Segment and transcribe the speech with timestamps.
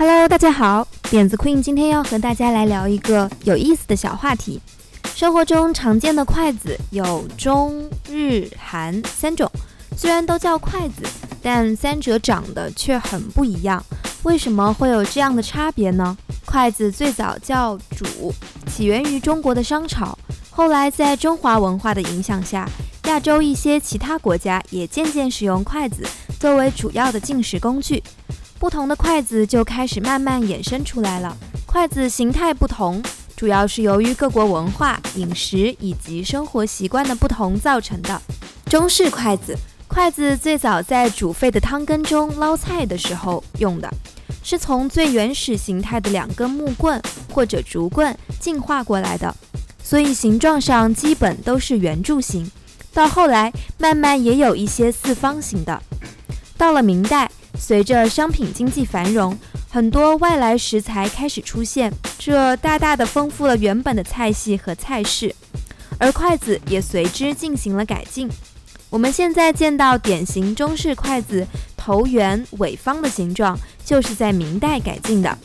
[0.00, 4.58] Hello，大家好，点子 Queen 今天要和大家来聊一个有意思的小话题。
[5.14, 9.46] 生活中常见的筷子有中、日、韩三种，
[9.94, 11.02] 虽然都叫筷子，
[11.42, 13.84] 但三者长得却很不一样。
[14.22, 16.16] 为什么会有这样的差别呢？
[16.46, 18.32] 筷子最早叫箸，
[18.72, 22.66] 起源于中国的商朝，后来在中华文化的影响下，
[23.04, 26.02] 亚洲一些其他国家也渐渐使用筷子
[26.38, 28.02] 作为主要的进食工具。
[28.60, 31.34] 不同的筷子就开始慢慢衍生出来了。
[31.64, 33.02] 筷子形态不同，
[33.34, 38.20] 主要是由于各国文化、饮食以及生活习惯的不同造成的。
[38.66, 39.56] 中式筷子，
[39.88, 43.90] 筷子最早在煮沸的汤羹中捞菜的时候用的，
[44.42, 47.00] 是从最原始形态的两根木棍
[47.32, 49.34] 或者竹棍进化过来的，
[49.82, 52.50] 所以形状上基本都是圆柱形。
[52.92, 55.82] 到后来，慢慢也有一些四方形的。
[56.58, 57.30] 到了明代。
[57.60, 59.38] 随着商品经济繁荣，
[59.70, 65.32] 很多外来食材开始出现，这大大的丰富了原本的菜系和菜式，
[65.98, 68.28] 而筷子也随之进行了改进。
[68.88, 75.38] 我们现在见到典型中式筷子头圆尾方的形状，就是在明代改进的。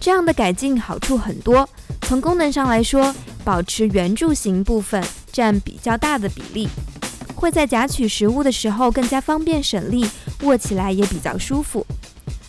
[0.00, 1.68] 这样的改进好处很多，
[2.02, 6.68] 从功能上来说，保持圆柱形部分占比较大的比例。
[7.38, 10.04] 会在夹取食物的时候更加方便省力，
[10.42, 11.86] 握起来也比较舒服。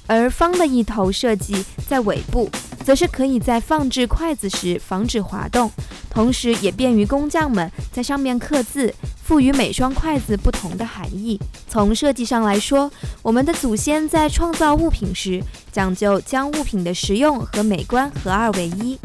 [0.07, 2.49] 而方的一头设计在尾部，
[2.83, 5.71] 则是可以在放置筷子时防止滑动，
[6.09, 8.91] 同时也便于工匠们在上面刻字，
[9.23, 11.39] 赋予每双筷子不同的含义。
[11.67, 15.39] 从设计上来说，我们的祖先在创造物品时
[15.71, 18.97] 讲究将物品的实用和美观合二为一。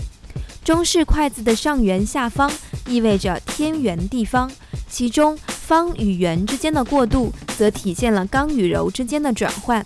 [0.65, 2.51] 中式筷子的上圆下方
[2.89, 4.51] 意味着天圆地方，
[4.89, 5.39] 其中。
[5.67, 9.85] 方与圆之间的过渡，则体现了刚与柔之间的转换。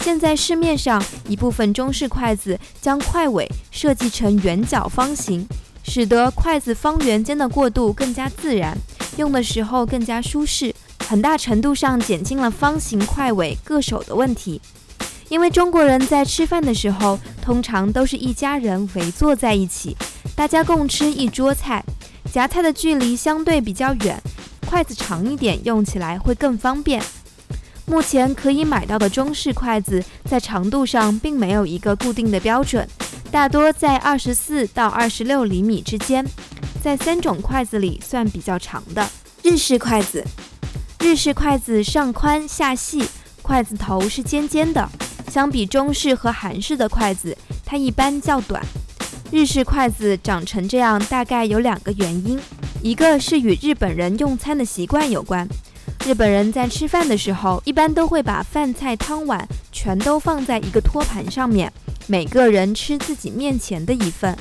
[0.00, 5.48] 现在市面上一部分中式筷子将筷尾设计成圆角方形，
[5.82, 8.76] 使得筷子方圆间的过渡更加自然，
[9.16, 10.74] 用的时候更加舒适，
[11.08, 14.60] 很大程度上减轻了方形筷尾硌手的问题。
[15.30, 19.96] 因为中国人在吃饭的时候，通常都是一家人围坐在一起，
[20.36, 21.82] 大家共吃一桌菜，
[22.30, 24.22] 夹菜的距离相对比较远。
[24.66, 27.02] 筷子长一点，用起来会更方便。
[27.86, 32.86] 目前可以买到的中式筷子，在长度上并没有一个固定的标准，
[33.30, 36.26] 大多在二十四到二十六厘米之间，
[36.82, 39.08] 在三种筷子里算比较长的。
[39.44, 40.24] 日式筷子，
[40.98, 43.08] 日式筷子上宽下细，
[43.40, 44.90] 筷子头是尖尖的，
[45.30, 48.60] 相比中式和韩式的筷子，它一般较短。
[49.30, 52.40] 日式筷子长成这样，大概有两个原因。
[52.86, 55.44] 一个是与日本人用餐的习惯有关，
[56.06, 61.72] 日本人在吃饭的时候，一般都会把饭菜汤碗全都放在一个托盘上面，
[62.06, 64.38] 每个人吃自己面前的一份，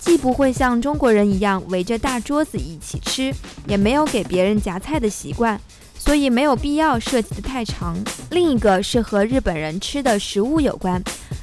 [0.00, 3.30] 既不会像中国人一样围着大桌子一起吃，
[3.66, 5.60] 也没有给别人夹菜的习惯，
[5.98, 7.94] 所以没有必要设计的太长。
[8.30, 10.98] 另一个是和日本人吃的食物有关，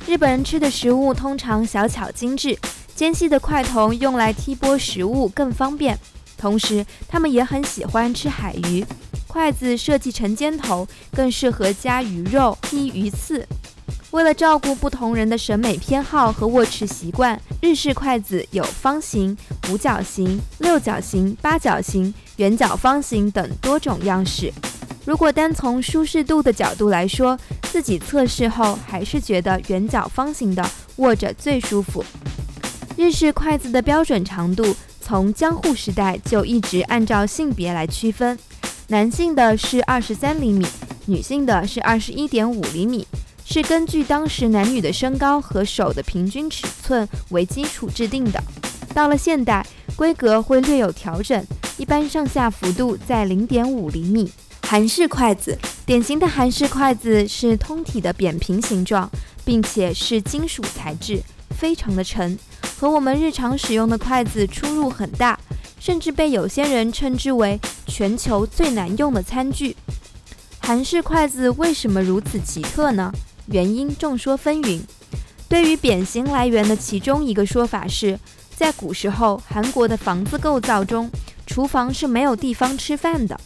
[0.08, 2.58] 日本人吃的食物通常小巧精致，
[2.96, 5.96] 尖细的筷头用来剔拨食物更方便。
[6.40, 8.86] 同时，他们也很喜欢吃海鱼，
[9.28, 13.46] 筷子设计成尖头，更适合夹鱼肉、剔鱼刺。
[14.12, 19.38] 为了照顾不同人的审美偏好和握持习惯，日式筷子有方形、
[19.70, 24.52] 五角形、六角形、八角形、圆角方形等多种样式。
[25.06, 27.38] 如果单从舒适度的角度来说，
[27.72, 32.04] 自己测试后还是觉得圆角方形的握着最舒服。
[32.98, 34.76] 日式筷子的标准长度。
[35.10, 38.38] 从江户时代就一直按照性别来区分，
[38.90, 40.64] 男性的是二十三厘米，
[41.08, 43.08] 女性的是二十一点五厘米，
[43.44, 48.40] 是根据当时男女的身高和手的平均尺寸为基础制定的。
[48.94, 49.66] 到了现代，
[49.96, 51.44] 规格会略有调整，
[51.78, 54.32] 一般上下幅度在零点五厘米。
[54.62, 59.10] 韩式筷子，典型的韩式筷子是通体的扁平形状，
[59.44, 61.20] 并且是金属材质，
[61.58, 62.38] 非常的沉。
[62.80, 65.38] 和我们日常使用的筷子出入很大，
[65.82, 69.76] 甚至被有些人称之为全球最难用的餐具。
[70.60, 73.12] 韩式筷子为什么如此奇特呢？
[73.48, 74.80] 原因众说纷纭。
[75.50, 78.18] 对于扁形来源的其中一个说法是，
[78.56, 81.12] 在古时候韩国的房子构造中，
[81.46, 83.38] 厨房是没有地方吃饭的。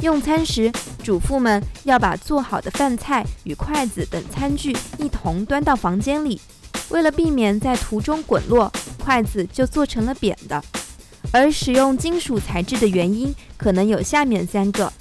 [0.00, 0.72] 用餐时，
[1.04, 6.40] 主妇们要把做好的饭菜与筷子等餐具一同端到房间里。
[6.88, 10.62] 为了避免在途中滚落，筷子就做成了扁的。
[11.32, 14.92] 而使用金属材质的原因可能有下面三个：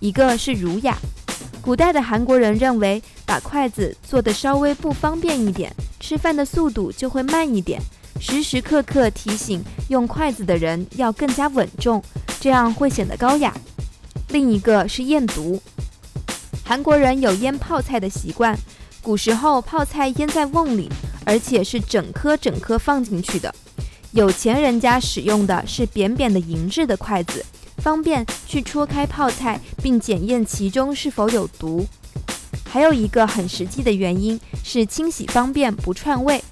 [0.00, 0.96] 一个是儒雅，
[1.60, 5.70] 古代的韩国人认为把筷子做得稍微不方便一点，
[6.00, 7.80] 吃饭的速度就会慢一点，
[8.20, 12.02] 时时刻刻提醒用筷子的人要更加稳重，
[12.40, 13.54] 这样会显得高雅。
[14.28, 15.60] 另一个是腌毒，
[16.64, 18.58] 韩国人有腌泡菜的习惯，
[19.02, 20.88] 古时候泡菜腌在瓮里，
[21.24, 23.54] 而且是整颗整颗放进去的。
[24.12, 27.44] 有钱人家使用的是扁扁的银质的筷子，
[27.78, 31.84] 方便去戳开泡菜，并检验其中是否有毒。
[32.64, 36.42] 还有一个很实际的原因是清洗方便，不串味。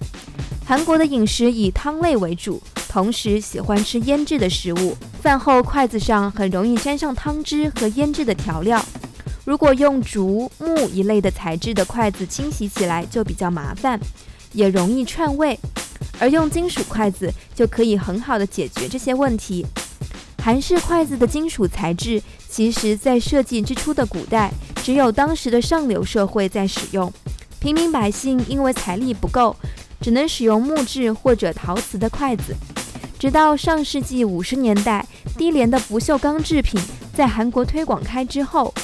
[0.65, 8.85] 韩国的饮食以汤类为主，同时喜欢吃腌制的食物，饭后筷子上很容易沾上汤汁和腌制的调料。
[9.45, 13.99] 如果用竹木一类的材质的筷子清洗起来就比较麻烦，
[14.53, 15.59] 也容易串味。
[16.19, 19.67] 而用金属筷子就可以很好的解决这些问题。
[20.43, 24.53] 韩式筷子的金属材质，其实在设计之初的古代，
[24.83, 27.13] 只有当时的上流社会在使用，
[27.61, 29.57] 平民百姓因为财力不够，
[30.01, 32.55] 只能使用木质或者陶瓷的筷子。
[33.19, 35.07] 直到上世纪五十年代，
[35.39, 36.81] 低廉的不锈钢制品
[37.15, 38.75] 在韩国推广开之后，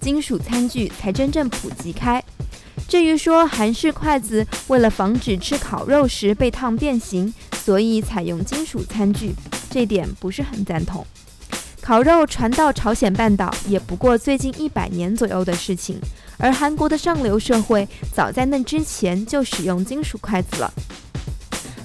[0.00, 2.22] 金属餐具才真正普及开。
[2.86, 7.32] 至于说韩式筷子为了防止吃烤肉时被烫变形，
[7.64, 9.34] 所以采用金属餐具，
[9.70, 11.06] 这点不是很赞同。
[11.80, 15.98] 烤肉传到朝鲜半岛也不过最近一百年左右的事情，
[16.36, 20.72] 而韩国的上流社会早在那之前就使用金属筷子了。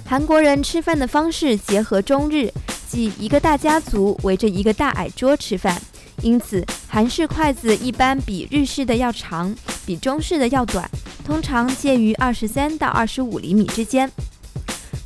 [0.06, 2.52] 韩国人吃饭的方式结合中日，
[2.86, 5.80] 即一个大家族围着一个大矮桌吃饭，
[6.20, 9.54] 因此韩式筷子一般比日式的要长。
[9.86, 10.88] 比中式的要短，
[11.24, 14.10] 通常介于二十三到二十五厘米之间。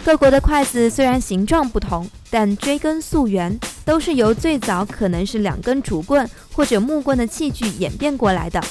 [0.05, 8.63] 各国的筷子虽然形状不同，但追根溯源，都是由最早可能是两根竹棍或者木棍的器具演变过来的。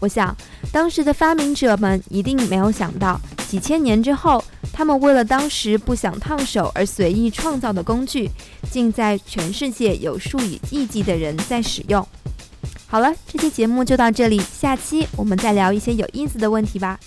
[0.00, 0.36] 我想，
[0.70, 3.18] 当时的发明者们一定没有想到，
[3.48, 8.28] 几千年之后，他们为了当时不想烫手而随意创造的工具，
[8.70, 12.06] 竟在全世界有数以亿计的人在使用。
[12.94, 17.00] 好了，这期节目就到这里，下期我们再聊一些有意思的问题吧。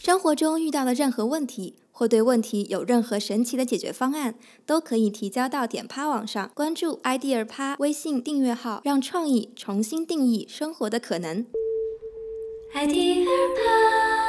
[0.00, 4.34] 生活中遇到的任何问题，或对问题有任何神奇的解决方案，
[4.66, 11.46] 都可以提交到点趴网上，关注 idea 趴微信订阅号，让创意重新定义生活的可能。
[12.74, 14.21] idea 趴。